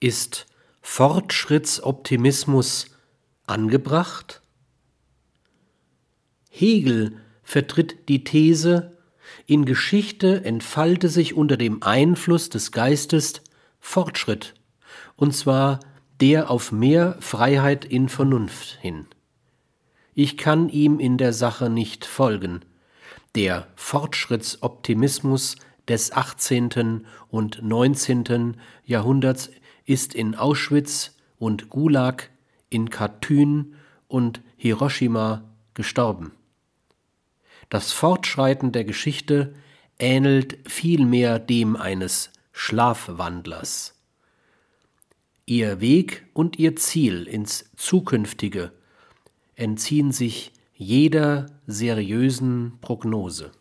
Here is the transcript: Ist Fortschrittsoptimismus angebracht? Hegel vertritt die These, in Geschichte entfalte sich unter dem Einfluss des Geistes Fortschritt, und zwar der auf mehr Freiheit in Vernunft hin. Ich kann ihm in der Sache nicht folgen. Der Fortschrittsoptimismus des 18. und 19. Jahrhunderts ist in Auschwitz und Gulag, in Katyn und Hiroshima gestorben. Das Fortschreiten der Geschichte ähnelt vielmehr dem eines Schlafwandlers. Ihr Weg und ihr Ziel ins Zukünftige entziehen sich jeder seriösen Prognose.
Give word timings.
Ist 0.00 0.46
Fortschrittsoptimismus 0.82 2.86
angebracht? 3.46 4.42
Hegel 6.50 7.16
vertritt 7.42 8.08
die 8.08 8.24
These, 8.24 8.94
in 9.46 9.64
Geschichte 9.64 10.44
entfalte 10.44 11.08
sich 11.08 11.34
unter 11.34 11.56
dem 11.56 11.82
Einfluss 11.82 12.48
des 12.48 12.72
Geistes 12.72 13.42
Fortschritt, 13.80 14.54
und 15.16 15.34
zwar 15.34 15.80
der 16.20 16.50
auf 16.50 16.72
mehr 16.72 17.16
Freiheit 17.20 17.84
in 17.84 18.08
Vernunft 18.08 18.78
hin. 18.80 19.06
Ich 20.14 20.36
kann 20.36 20.68
ihm 20.68 21.00
in 21.00 21.18
der 21.18 21.32
Sache 21.32 21.68
nicht 21.68 22.04
folgen. 22.04 22.60
Der 23.34 23.66
Fortschrittsoptimismus 23.74 25.56
des 25.88 26.12
18. 26.12 27.04
und 27.28 27.62
19. 27.62 28.56
Jahrhunderts 28.86 29.50
ist 29.84 30.14
in 30.14 30.34
Auschwitz 30.34 31.16
und 31.38 31.70
Gulag, 31.70 32.30
in 32.70 32.90
Katyn 32.90 33.74
und 34.08 34.40
Hiroshima 34.56 35.44
gestorben. 35.74 36.32
Das 37.68 37.92
Fortschreiten 37.92 38.72
der 38.72 38.84
Geschichte 38.84 39.54
ähnelt 39.98 40.58
vielmehr 40.66 41.38
dem 41.38 41.76
eines 41.76 42.30
Schlafwandlers. 42.52 43.94
Ihr 45.46 45.80
Weg 45.80 46.26
und 46.32 46.58
ihr 46.58 46.76
Ziel 46.76 47.24
ins 47.24 47.70
Zukünftige 47.76 48.72
entziehen 49.56 50.12
sich 50.12 50.52
jeder 50.74 51.46
seriösen 51.66 52.78
Prognose. 52.80 53.52